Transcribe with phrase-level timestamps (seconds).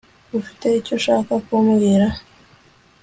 [0.39, 2.07] Ufite icyo ushaka kumbwira